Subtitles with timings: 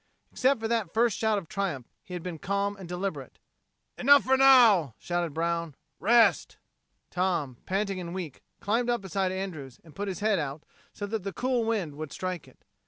[0.31, 3.37] Except for that first shout of triumph, he had been calm and deliberate.
[3.99, 5.75] "Enough for now," shouted Brown.
[5.99, 6.57] "Rest!"
[7.11, 11.21] Tom, panting and weak, climbed up beside Andrews and put his head out so that
[11.21, 12.65] the cool wind would strike it.